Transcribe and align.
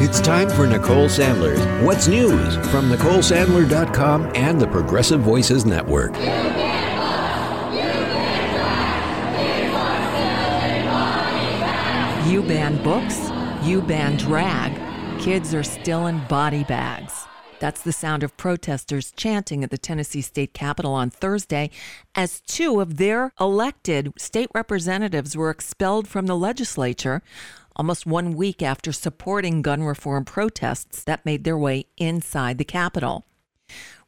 It's 0.00 0.20
time 0.20 0.48
for 0.48 0.64
Nicole 0.64 1.08
Sandler's 1.08 1.58
What's 1.84 2.06
News 2.06 2.54
from 2.68 2.88
NicoleSandler.com 2.88 4.30
and 4.36 4.60
the 4.60 4.68
Progressive 4.68 5.18
Voices 5.22 5.66
Network. 5.66 6.14
You 12.28 12.44
ban 12.44 12.80
books, 12.84 13.18
you 13.66 13.82
ban 13.82 14.16
drag. 14.18 14.72
Kids 15.20 15.52
are 15.52 15.64
still 15.64 16.06
in 16.06 16.24
body 16.28 16.62
bags. 16.62 17.26
That's 17.58 17.82
the 17.82 17.90
sound 17.90 18.22
of 18.22 18.36
protesters 18.36 19.10
chanting 19.10 19.64
at 19.64 19.70
the 19.70 19.78
Tennessee 19.78 20.20
state 20.20 20.54
capitol 20.54 20.92
on 20.92 21.10
Thursday 21.10 21.70
as 22.14 22.40
two 22.42 22.80
of 22.80 22.98
their 22.98 23.32
elected 23.40 24.12
state 24.16 24.48
representatives 24.54 25.36
were 25.36 25.50
expelled 25.50 26.06
from 26.06 26.26
the 26.26 26.36
legislature 26.36 27.20
almost 27.78 28.06
one 28.06 28.32
week 28.32 28.62
after 28.62 28.92
supporting 28.92 29.62
gun 29.62 29.82
reform 29.82 30.24
protests 30.24 31.04
that 31.04 31.24
made 31.24 31.44
their 31.44 31.56
way 31.56 31.86
inside 31.96 32.58
the 32.58 32.64
Capitol. 32.64 33.24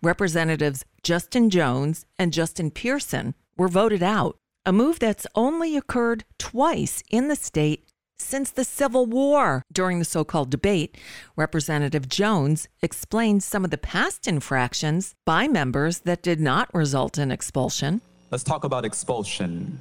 Representatives 0.03 0.85
Justin 1.03 1.51
Jones 1.51 2.07
and 2.19 2.33
Justin 2.33 2.71
Pearson 2.71 3.35
were 3.57 3.69
voted 3.69 4.03
out, 4.03 4.37
a 4.67 4.73
move 4.73 4.99
that's 4.99 5.27
only 5.35 5.77
occurred 5.77 6.25
twice 6.39 7.03
in 7.11 7.29
the 7.29 7.37
state 7.37 7.87
since 8.19 8.51
the 8.51 8.65
Civil 8.65 9.07
War. 9.07 9.63
During 9.73 9.99
the 9.99 10.05
so 10.05 10.25
called 10.25 10.51
debate, 10.51 10.97
Representative 11.37 12.09
Jones 12.09 12.69
explained 12.83 13.43
some 13.43 13.65
of 13.65 13.71
the 13.71 13.79
past 13.79 14.27
infractions 14.27 15.15
by 15.25 15.49
members 15.49 16.01
that 16.01 16.23
did 16.23 16.41
not 16.41 16.73
result 16.75 17.19
in 17.19 17.31
expulsion. 17.31 18.03
Let's 18.31 18.45
talk 18.45 18.65
about 18.65 18.85
expulsion. 18.85 19.79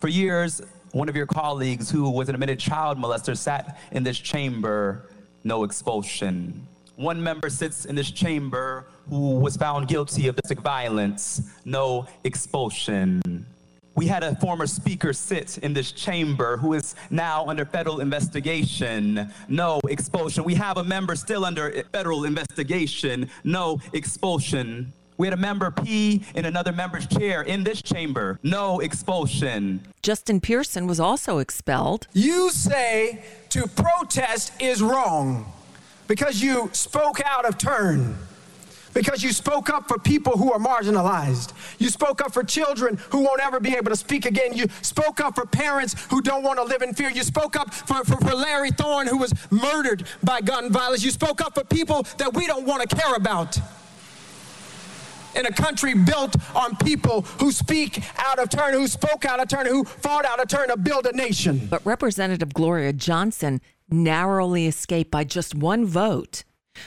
For 0.00 0.08
years, 0.08 0.62
one 0.92 1.08
of 1.08 1.16
your 1.16 1.26
colleagues 1.26 1.90
who 1.90 2.10
was 2.10 2.28
an 2.28 2.34
admitted 2.34 2.58
child 2.58 2.98
molester 2.98 3.36
sat 3.36 3.78
in 3.92 4.02
this 4.02 4.18
chamber, 4.18 5.10
no 5.44 5.64
expulsion. 5.64 6.66
One 6.96 7.22
member 7.22 7.48
sits 7.48 7.84
in 7.84 7.94
this 7.94 8.10
chamber 8.10 8.86
who 9.08 9.38
was 9.38 9.56
found 9.56 9.86
guilty 9.88 10.28
of 10.28 10.36
domestic 10.36 10.60
violence, 10.60 11.42
no 11.64 12.06
expulsion. 12.24 13.46
We 13.94 14.06
had 14.06 14.22
a 14.22 14.36
former 14.36 14.66
speaker 14.66 15.12
sit 15.12 15.58
in 15.58 15.72
this 15.72 15.90
chamber 15.90 16.56
who 16.56 16.74
is 16.74 16.94
now 17.10 17.46
under 17.46 17.64
federal 17.64 18.00
investigation, 18.00 19.32
no 19.48 19.80
expulsion. 19.88 20.44
We 20.44 20.54
have 20.54 20.76
a 20.76 20.84
member 20.84 21.16
still 21.16 21.44
under 21.44 21.82
federal 21.90 22.24
investigation, 22.24 23.28
no 23.42 23.80
expulsion. 23.92 24.92
We 25.18 25.26
had 25.26 25.34
a 25.34 25.36
member 25.36 25.72
pee 25.72 26.22
in 26.36 26.44
another 26.44 26.72
member's 26.72 27.06
chair 27.08 27.42
in 27.42 27.64
this 27.64 27.82
chamber. 27.82 28.38
No 28.44 28.78
expulsion. 28.78 29.80
Justin 30.00 30.40
Pearson 30.40 30.86
was 30.86 31.00
also 31.00 31.38
expelled. 31.38 32.06
You 32.12 32.50
say 32.50 33.24
to 33.50 33.66
protest 33.66 34.52
is 34.62 34.80
wrong 34.80 35.52
because 36.06 36.40
you 36.40 36.70
spoke 36.72 37.20
out 37.24 37.44
of 37.44 37.58
turn. 37.58 38.16
Because 38.94 39.22
you 39.22 39.32
spoke 39.32 39.68
up 39.68 39.86
for 39.86 39.98
people 39.98 40.38
who 40.38 40.52
are 40.52 40.58
marginalized. 40.58 41.52
You 41.78 41.88
spoke 41.88 42.20
up 42.20 42.32
for 42.32 42.42
children 42.42 42.98
who 43.10 43.20
won't 43.20 43.40
ever 43.40 43.60
be 43.60 43.74
able 43.74 43.90
to 43.90 43.96
speak 43.96 44.24
again. 44.24 44.54
You 44.54 44.66
spoke 44.82 45.20
up 45.20 45.34
for 45.34 45.46
parents 45.46 45.94
who 46.10 46.22
don't 46.22 46.42
want 46.42 46.58
to 46.58 46.64
live 46.64 46.82
in 46.82 46.94
fear. 46.94 47.10
You 47.10 47.22
spoke 47.22 47.54
up 47.54 47.74
for, 47.74 48.02
for, 48.04 48.16
for 48.16 48.34
Larry 48.34 48.70
Thorne, 48.70 49.06
who 49.06 49.18
was 49.18 49.34
murdered 49.50 50.04
by 50.22 50.40
gun 50.40 50.72
violence. 50.72 51.04
You 51.04 51.10
spoke 51.10 51.40
up 51.40 51.54
for 51.54 51.64
people 51.64 52.04
that 52.16 52.34
we 52.34 52.46
don't 52.46 52.66
want 52.66 52.88
to 52.88 52.96
care 52.96 53.14
about 53.14 53.58
in 55.34 55.46
a 55.46 55.52
country 55.52 55.94
built 55.94 56.34
on 56.54 56.76
people 56.76 57.22
who 57.40 57.52
speak 57.52 58.02
out 58.18 58.38
of 58.38 58.48
turn, 58.48 58.74
who 58.74 58.86
spoke 58.86 59.24
out 59.24 59.40
of 59.40 59.48
turn, 59.48 59.66
who 59.66 59.84
fought 59.84 60.24
out 60.24 60.40
of 60.40 60.48
turn 60.48 60.68
to 60.68 60.76
build 60.76 61.06
a 61.06 61.12
nation. 61.12 61.66
But 61.68 61.84
Representative 61.84 62.54
Gloria 62.54 62.92
Johnson 62.92 63.60
narrowly 63.90 64.66
escaped 64.66 65.10
by 65.10 65.24
just 65.24 65.54
one 65.54 65.84
vote. 65.84 66.44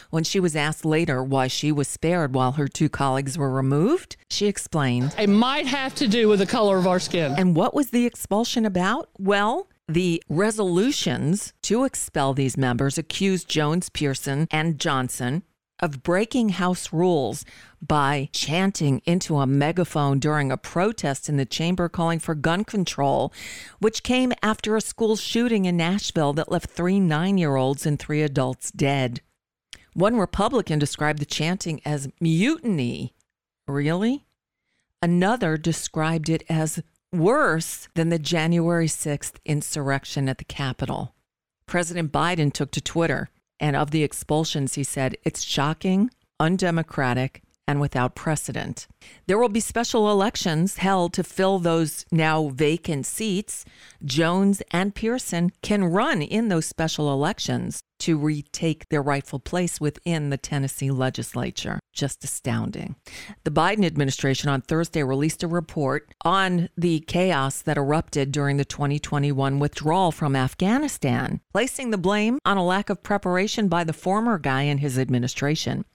When 0.10 0.24
she 0.24 0.40
was 0.40 0.56
asked 0.56 0.86
later 0.86 1.22
why 1.24 1.48
she 1.48 1.72
was 1.72 1.88
spared 1.88 2.34
while 2.34 2.54
her 2.54 2.68
two 2.68 2.88
colleagues 2.88 3.38
were 3.38 3.52
removed, 3.52 4.16
she 4.30 4.48
explained 4.48 5.14
It 5.18 5.28
might 5.28 5.68
have 5.68 5.94
to 5.96 6.08
do 6.08 6.30
with 6.30 6.40
the 6.40 6.46
color 6.46 6.78
of 6.78 6.88
our 6.88 7.00
skin. 7.00 7.36
And 7.38 7.56
what 7.56 7.74
was 7.74 7.90
the 7.90 8.06
expulsion 8.06 8.66
about? 8.66 9.10
Well, 9.20 9.68
the 9.88 10.24
resolutions 10.30 11.52
to 11.64 11.84
expel 11.84 12.34
these 12.34 12.56
members 12.56 12.98
accused 12.98 13.50
Jones, 13.50 13.90
Pearson, 13.90 14.48
and 14.50 14.80
Johnson 14.80 15.44
of 15.82 16.04
breaking 16.04 16.50
House 16.50 16.94
rules 16.94 17.44
by 17.82 18.30
chanting 18.32 19.02
into 19.06 19.38
a 19.38 19.48
megaphone 19.48 20.20
during 20.20 20.52
a 20.52 20.58
protest 20.58 21.28
in 21.28 21.38
the 21.38 21.46
chamber 21.46 21.90
calling 21.90 22.20
for 22.20 22.36
gun 22.36 22.64
control, 22.64 23.34
which 23.80 24.04
came 24.04 24.32
after 24.44 24.76
a 24.76 24.82
school 24.82 25.16
shooting 25.16 25.66
in 25.66 25.78
Nashville 25.78 26.34
that 26.34 26.52
left 26.52 26.70
three 26.70 27.00
nine 27.00 27.38
year 27.38 27.56
olds 27.56 27.86
and 27.86 28.00
three 28.00 28.22
adults 28.22 28.72
dead. 28.72 29.22
One 29.94 30.18
Republican 30.18 30.80
described 30.80 31.20
the 31.20 31.26
chanting 31.26 31.82
as 31.84 32.10
mutiny. 32.20 33.14
Really? 33.68 34.26
Another 35.02 35.58
described 35.58 36.30
it 36.30 36.44
as 36.48 36.82
worse 37.12 37.90
than 37.96 38.10
the 38.10 38.20
January 38.20 38.88
6th 38.88 39.34
insurrection 39.46 40.30
at 40.30 40.38
the 40.38 40.46
Capitol. 40.46 41.16
President 41.66 42.12
Biden 42.12 42.54
took 42.54 42.72
to 42.72 42.82
Twitter 42.82 43.30
and 43.62 43.76
of 43.76 43.92
the 43.92 44.04
expulsions, 44.04 44.74
he 44.74 44.84
said, 44.84 45.16
it's 45.24 45.44
shocking, 45.44 46.10
undemocratic, 46.40 47.44
and 47.68 47.80
without 47.80 48.16
precedent. 48.16 48.88
There 49.28 49.38
will 49.38 49.50
be 49.50 49.60
special 49.60 50.12
elections 50.12 50.78
held 50.78 51.14
to 51.14 51.24
fill 51.24 51.60
those 51.60 52.06
now 52.12 52.50
vacant 52.50 53.06
seats. 53.06 53.66
Jones 54.04 54.62
and 54.72 54.94
Pearson 54.94 55.52
can 55.62 55.86
run 55.86 56.22
in 56.22 56.50
those 56.50 56.66
special 56.66 57.12
elections 57.14 57.82
to 58.00 58.18
retake 58.18 58.90
their 58.90 59.02
rightful 59.02 59.40
place 59.40 59.80
within 59.80 60.32
the 60.32 60.38
Tennessee 60.38 60.90
legislature. 60.90 61.80
Just 61.94 62.24
astounding. 62.24 62.96
The 63.44 63.52
Biden 63.52 63.86
administration 63.86 64.50
on 64.50 64.62
Thursday 64.62 65.04
released 65.04 65.44
a 65.44 65.48
report 65.48 66.14
on 66.26 66.70
the 66.76 67.02
chaos 67.02 67.62
that 67.62 67.78
erupted 67.78 68.32
during 68.32 68.58
the 68.58 68.66
2021 68.66 69.60
withdrawal 69.60 70.12
from 70.12 70.36
Afghanistan, 70.36 71.42
placing 71.54 71.92
the 71.92 71.98
blame 71.98 72.40
on 72.44 72.58
a 72.58 72.66
lack 72.66 72.90
of 72.90 73.04
preparation 73.04 73.68
by 73.68 73.84
the 73.84 73.94
former 73.94 74.40
guy 74.40 74.64
in 74.64 74.80
his 74.80 74.98
administration. 74.98 75.86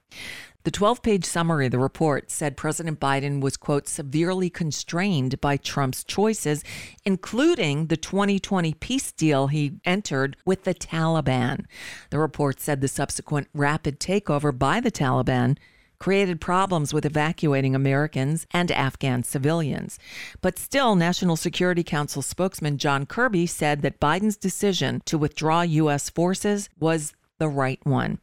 The 0.67 0.73
12 0.73 1.01
page 1.01 1.25
summary 1.25 1.67
of 1.67 1.71
the 1.71 1.79
report 1.79 2.29
said 2.29 2.57
President 2.57 2.99
Biden 2.99 3.41
was, 3.41 3.57
quote, 3.57 3.87
severely 3.87 4.51
constrained 4.51 5.41
by 5.41 5.59
Trump's 5.59 6.03
choices, 6.03 6.65
including 7.05 7.87
the 7.87 7.97
2020 7.97 8.75
peace 8.75 9.13
deal 9.13 9.47
he 9.47 9.79
entered 9.85 10.37
with 10.45 10.65
the 10.65 10.75
Taliban. 10.75 11.67
The 12.11 12.19
report 12.19 12.59
said 12.59 12.81
the 12.81 12.89
subsequent 12.89 13.47
rapid 13.55 14.01
takeover 14.01 14.51
by 14.59 14.81
the 14.81 14.91
Taliban 14.91 15.57
created 16.01 16.41
problems 16.41 16.93
with 16.93 17.07
evacuating 17.07 17.77
Americans 17.77 18.49
and 18.51 18.73
Afghan 18.73 19.23
civilians. 19.23 20.01
But 20.41 20.59
still, 20.59 20.97
National 20.97 21.37
Security 21.37 21.85
Council 21.85 22.23
spokesman 22.23 22.79
John 22.79 23.07
Kirby 23.07 23.47
said 23.47 23.83
that 23.83 24.01
Biden's 24.01 24.37
decision 24.37 25.01
to 25.05 25.17
withdraw 25.17 25.63
U.S. 25.63 26.11
forces 26.11 26.69
was 26.81 27.15
the 27.39 27.49
right 27.49 27.79
one. 27.85 28.19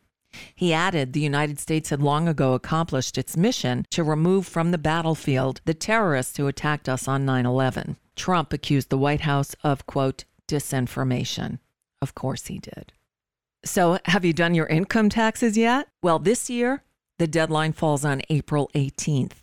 He 0.55 0.73
added 0.73 1.13
the 1.13 1.19
United 1.19 1.59
States 1.59 1.89
had 1.89 2.01
long 2.01 2.27
ago 2.27 2.53
accomplished 2.53 3.17
its 3.17 3.37
mission 3.37 3.85
to 3.91 4.03
remove 4.03 4.47
from 4.47 4.71
the 4.71 4.77
battlefield 4.77 5.61
the 5.65 5.73
terrorists 5.73 6.37
who 6.37 6.47
attacked 6.47 6.89
us 6.89 7.07
on 7.07 7.25
9 7.25 7.45
11. 7.45 7.97
Trump 8.15 8.53
accused 8.53 8.89
the 8.89 8.97
White 8.97 9.21
House 9.21 9.55
of, 9.63 9.85
quote, 9.85 10.25
disinformation. 10.47 11.59
Of 12.01 12.15
course 12.15 12.47
he 12.47 12.59
did. 12.59 12.93
So, 13.65 13.97
have 14.05 14.25
you 14.25 14.33
done 14.33 14.53
your 14.53 14.67
income 14.67 15.09
taxes 15.09 15.57
yet? 15.57 15.87
Well, 16.01 16.19
this 16.19 16.49
year, 16.49 16.83
the 17.17 17.27
deadline 17.27 17.73
falls 17.73 18.03
on 18.03 18.21
April 18.29 18.69
18th. 18.75 19.35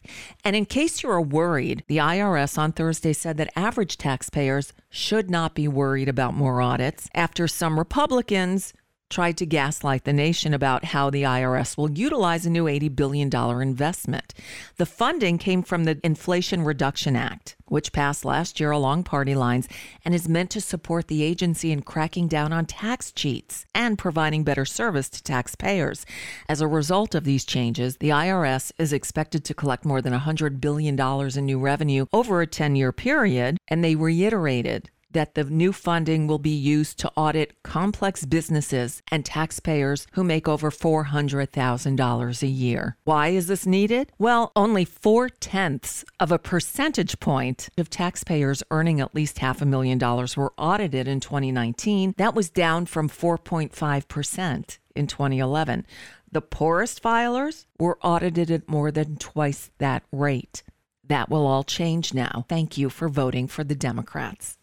And 0.44 0.54
in 0.54 0.66
case 0.66 1.02
you 1.02 1.10
are 1.10 1.20
worried, 1.22 1.84
the 1.86 1.96
IRS 1.98 2.58
on 2.58 2.72
Thursday 2.72 3.12
said 3.12 3.36
that 3.38 3.52
average 3.56 3.96
taxpayers 3.96 4.72
should 4.90 5.30
not 5.30 5.54
be 5.54 5.68
worried 5.68 6.08
about 6.08 6.34
more 6.34 6.60
audits 6.60 7.08
after 7.14 7.48
some 7.48 7.78
Republicans 7.78 8.74
tried 9.10 9.36
to 9.36 9.44
gaslight 9.44 10.04
the 10.04 10.12
nation 10.12 10.54
about 10.54 10.84
how 10.84 11.10
the 11.10 11.24
IRS 11.24 11.76
will 11.76 11.90
utilize 11.90 12.46
a 12.46 12.50
new 12.50 12.64
$80 12.64 12.94
billion 12.94 13.28
investment. 13.60 14.32
The 14.76 14.86
funding 14.86 15.36
came 15.36 15.62
from 15.62 15.84
the 15.84 16.00
Inflation 16.04 16.62
Reduction 16.62 17.16
Act, 17.16 17.56
which 17.66 17.92
passed 17.92 18.24
last 18.24 18.60
year 18.60 18.70
along 18.70 19.02
party 19.02 19.34
lines 19.34 19.68
and 20.04 20.14
is 20.14 20.28
meant 20.28 20.50
to 20.50 20.60
support 20.60 21.08
the 21.08 21.24
agency 21.24 21.72
in 21.72 21.82
cracking 21.82 22.28
down 22.28 22.52
on 22.52 22.66
tax 22.66 23.10
cheats 23.10 23.66
and 23.74 23.98
providing 23.98 24.44
better 24.44 24.64
service 24.64 25.08
to 25.08 25.22
taxpayers. 25.22 26.06
As 26.48 26.60
a 26.60 26.68
result 26.68 27.14
of 27.14 27.24
these 27.24 27.44
changes, 27.44 27.96
the 27.96 28.10
IRS 28.10 28.70
is 28.78 28.92
expected 28.92 29.44
to 29.44 29.54
collect 29.54 29.84
more 29.84 30.00
than 30.00 30.12
$100 30.12 30.60
billion 30.60 30.98
in 30.98 31.46
new 31.46 31.58
revenue 31.58 32.06
over 32.12 32.40
a 32.40 32.46
10 32.46 32.76
year 32.76 32.92
period, 32.92 33.58
and 33.68 33.82
they 33.82 33.96
reiterated 33.96 34.88
that 35.12 35.34
the 35.34 35.44
new 35.44 35.72
funding 35.72 36.26
will 36.26 36.38
be 36.38 36.50
used 36.50 36.98
to 36.98 37.12
audit 37.16 37.62
complex 37.62 38.24
businesses 38.24 39.02
and 39.10 39.24
taxpayers 39.24 40.06
who 40.12 40.24
make 40.24 40.48
over 40.48 40.70
$400,000 40.70 42.42
a 42.42 42.46
year. 42.46 42.96
Why 43.04 43.28
is 43.28 43.46
this 43.46 43.66
needed? 43.66 44.12
Well, 44.18 44.52
only 44.54 44.84
four 44.84 45.28
tenths 45.28 46.04
of 46.18 46.32
a 46.32 46.38
percentage 46.38 47.18
point 47.20 47.68
of 47.78 47.90
taxpayers 47.90 48.62
earning 48.70 49.00
at 49.00 49.14
least 49.14 49.38
half 49.38 49.60
a 49.60 49.66
million 49.66 49.98
dollars 49.98 50.36
were 50.36 50.52
audited 50.56 51.08
in 51.08 51.20
2019. 51.20 52.14
That 52.16 52.34
was 52.34 52.50
down 52.50 52.86
from 52.86 53.08
4.5% 53.08 54.78
in 54.94 55.06
2011. 55.06 55.86
The 56.32 56.40
poorest 56.40 57.02
filers 57.02 57.66
were 57.78 57.98
audited 58.02 58.50
at 58.50 58.68
more 58.68 58.90
than 58.90 59.16
twice 59.16 59.70
that 59.78 60.04
rate. 60.12 60.62
That 61.08 61.28
will 61.28 61.44
all 61.44 61.64
change 61.64 62.14
now. 62.14 62.44
Thank 62.48 62.78
you 62.78 62.88
for 62.88 63.08
voting 63.08 63.48
for 63.48 63.64
the 63.64 63.74
Democrats. 63.74 64.56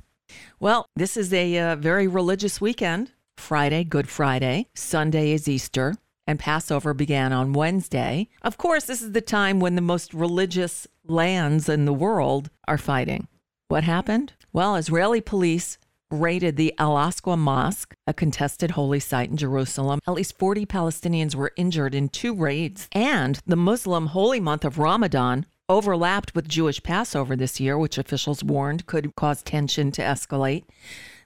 Well, 0.60 0.88
this 0.96 1.18
is 1.18 1.32
a 1.34 1.60
uh, 1.60 1.76
very 1.76 2.08
religious 2.08 2.60
weekend. 2.60 3.12
Friday, 3.38 3.84
Good 3.84 4.10
Friday. 4.10 4.68
Sunday 4.74 5.32
is 5.32 5.48
Easter. 5.48 5.96
And 6.26 6.40
Passover 6.40 6.94
began 6.94 7.32
on 7.32 7.54
Wednesday. 7.54 8.28
Of 8.42 8.58
course, 8.58 8.86
this 8.86 9.02
is 9.02 9.12
the 9.12 9.22
time 9.22 9.60
when 9.60 9.76
the 9.76 9.82
most 9.82 10.14
religious 10.14 10.88
lands 11.06 11.70
in 11.70 11.86
the 11.86 11.94
world 11.94 12.50
are 12.68 12.78
fighting. 12.78 13.28
What 13.68 13.84
happened? 13.84 14.34
Well, 14.52 14.76
Israeli 14.76 15.22
police 15.22 15.78
raided 16.10 16.58
the 16.58 16.74
Al 16.80 16.96
Aqsa 16.96 17.38
Mosque, 17.38 17.94
a 18.08 18.14
contested 18.14 18.72
holy 18.72 19.00
site 19.00 19.30
in 19.30 19.38
Jerusalem. 19.38 20.00
At 20.08 20.16
least 20.16 20.38
40 20.40 20.66
Palestinians 20.66 21.36
were 21.36 21.54
injured 21.56 21.94
in 21.94 22.10
two 22.10 22.34
raids. 22.34 22.90
And 22.94 23.40
the 23.46 23.56
Muslim 23.56 24.08
holy 24.08 24.40
month 24.40 24.66
of 24.66 24.80
Ramadan 24.80 25.46
overlapped 25.70 26.34
with 26.34 26.48
Jewish 26.48 26.82
Passover 26.82 27.36
this 27.36 27.60
year, 27.60 27.78
which 27.78 27.98
officials 27.98 28.44
warned 28.44 28.86
could 28.86 29.16
cause 29.16 29.42
tension 29.42 29.92
to 29.92 30.02
escalate. 30.02 30.64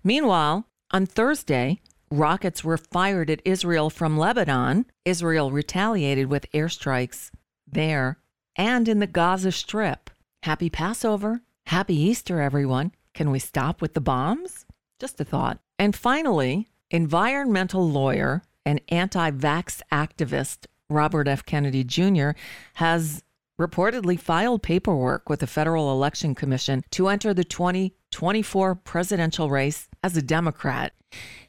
Meanwhile, 0.04 0.66
on 0.92 1.06
Thursday, 1.06 1.80
rockets 2.10 2.64
were 2.64 2.78
fired 2.78 3.30
at 3.30 3.42
Israel 3.46 3.90
from 3.90 4.18
Lebanon. 4.18 4.86
Israel 5.06 5.52
retaliated 5.52 6.28
with 6.28 6.52
airstrikes 6.52 7.32
there 7.68 8.18
and 8.56 8.88
in 8.88 9.00
the 9.00 9.08
Gaza 9.08 9.52
Strip. 9.52 10.10
Happy 10.44 10.70
Passover. 10.70 11.42
Happy 11.68 11.96
Easter, 11.96 12.42
everyone. 12.42 12.92
Can 13.14 13.32
we 13.32 13.40
stop 13.40 13.82
with 13.82 13.94
the 13.94 14.02
bombs? 14.02 14.66
Just 15.00 15.22
a 15.22 15.24
thought. 15.24 15.60
And 15.78 15.96
finally, 15.96 16.68
environmental 16.90 17.88
lawyer 17.88 18.44
and 18.66 18.82
anti 18.90 19.32
vax 19.32 19.82
activist 19.92 20.66
Robert 20.90 21.28
F. 21.28 21.46
Kennedy 21.46 21.84
Jr. 21.84 22.32
has 22.76 23.24
reportedly 23.62 24.20
filed 24.20 24.64
paperwork 24.64 25.30
with 25.30 25.40
the 25.40 25.48
Federal 25.48 25.92
Election 25.92 26.34
Commission 26.34 26.84
to 26.90 27.08
enter 27.08 27.34
the 27.34 27.44
2024 27.44 28.76
presidential 28.76 29.50
race 29.50 29.88
as 30.04 30.18
a 30.18 30.22
Democrat. 30.22 30.94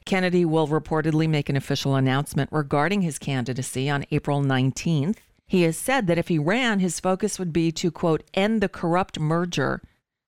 Kennedy 0.05 0.45
will 0.45 0.67
reportedly 0.67 1.27
make 1.27 1.49
an 1.49 1.55
official 1.55 1.95
announcement 1.95 2.49
regarding 2.51 3.01
his 3.01 3.17
candidacy 3.17 3.89
on 3.89 4.05
April 4.11 4.41
19th. 4.41 5.17
He 5.47 5.63
has 5.63 5.77
said 5.77 6.07
that 6.07 6.17
if 6.17 6.27
he 6.27 6.37
ran, 6.37 6.79
his 6.79 6.99
focus 6.99 7.39
would 7.39 7.51
be 7.51 7.71
to, 7.73 7.91
quote, 7.91 8.23
end 8.33 8.61
the 8.61 8.69
corrupt 8.69 9.19
merger 9.19 9.81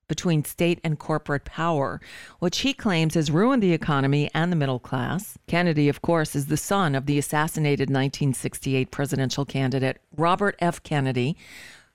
between 0.07 0.45
state 0.45 0.79
and 0.83 0.99
corporate 0.99 1.45
power, 1.45 1.99
which 2.39 2.59
he 2.59 2.73
claims 2.73 3.15
has 3.15 3.31
ruined 3.31 3.63
the 3.63 3.73
economy 3.73 4.29
and 4.33 4.51
the 4.51 4.55
middle 4.55 4.79
class. 4.79 5.37
Kennedy, 5.47 5.89
of 5.89 6.01
course, 6.01 6.35
is 6.35 6.47
the 6.47 6.57
son 6.57 6.95
of 6.95 7.05
the 7.05 7.17
assassinated 7.17 7.89
1968 7.89 8.91
presidential 8.91 9.45
candidate 9.45 9.99
Robert 10.15 10.55
F. 10.59 10.81
Kennedy, 10.83 11.35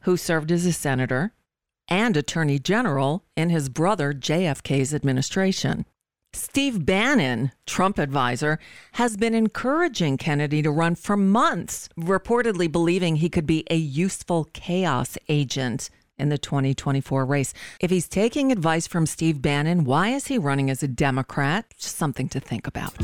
who 0.00 0.16
served 0.16 0.50
as 0.50 0.66
a 0.66 0.72
senator 0.72 1.32
and 1.88 2.16
attorney 2.16 2.58
general 2.58 3.24
in 3.36 3.50
his 3.50 3.68
brother 3.68 4.12
JFK's 4.12 4.94
administration. 4.94 5.84
Steve 6.32 6.86
Bannon, 6.86 7.50
Trump 7.66 7.98
advisor, 7.98 8.60
has 8.92 9.16
been 9.16 9.34
encouraging 9.34 10.16
Kennedy 10.16 10.62
to 10.62 10.70
run 10.70 10.94
for 10.94 11.16
months, 11.16 11.88
reportedly 11.98 12.70
believing 12.70 13.16
he 13.16 13.28
could 13.28 13.46
be 13.46 13.64
a 13.68 13.76
useful 13.76 14.48
chaos 14.52 15.18
agent 15.28 15.90
in 16.20 16.28
the 16.28 16.38
2024 16.38 17.25
race. 17.25 17.52
If 17.81 17.90
he's 17.90 18.06
taking 18.06 18.52
advice 18.52 18.87
from 18.87 19.06
Steve 19.06 19.43
Bannon, 19.43 19.84
why 19.84 20.11
is 20.11 20.28
he 20.28 20.38
running 20.38 20.70
as 20.70 20.82
a 20.82 20.88
Democrat? 20.88 21.64
Just 21.78 21.96
something 21.96 22.28
to 22.28 22.38
think 22.38 22.67
about. 22.67 22.94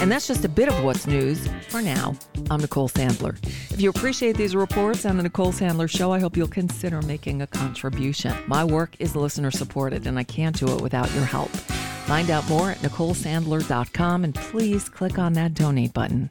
And 0.00 0.10
that's 0.10 0.26
just 0.26 0.44
a 0.44 0.48
bit 0.48 0.68
of 0.68 0.82
what's 0.82 1.06
news 1.06 1.46
for 1.68 1.80
now. 1.80 2.16
I'm 2.50 2.60
Nicole 2.60 2.88
Sandler. 2.88 3.36
If 3.70 3.80
you 3.80 3.90
appreciate 3.90 4.36
these 4.36 4.56
reports 4.56 5.06
on 5.06 5.16
the 5.16 5.22
Nicole 5.22 5.52
Sandler 5.52 5.88
Show, 5.88 6.10
I 6.12 6.18
hope 6.18 6.36
you'll 6.36 6.48
consider 6.48 7.00
making 7.02 7.42
a 7.42 7.46
contribution. 7.46 8.34
My 8.48 8.64
work 8.64 8.96
is 8.98 9.14
listener 9.14 9.52
supported, 9.52 10.06
and 10.06 10.18
I 10.18 10.24
can't 10.24 10.58
do 10.58 10.66
it 10.74 10.80
without 10.80 11.12
your 11.14 11.24
help. 11.24 11.50
Find 11.50 12.30
out 12.30 12.48
more 12.48 12.72
at 12.72 12.78
NicoleSandler.com 12.78 14.24
and 14.24 14.34
please 14.34 14.88
click 14.88 15.18
on 15.18 15.34
that 15.34 15.54
donate 15.54 15.92
button. 15.92 16.30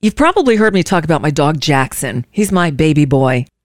You've 0.00 0.14
probably 0.14 0.54
heard 0.54 0.74
me 0.74 0.84
talk 0.84 1.02
about 1.02 1.22
my 1.22 1.30
dog 1.30 1.60
Jackson. 1.60 2.24
He's 2.30 2.52
my 2.52 2.70
baby 2.70 3.04
boy. 3.04 3.46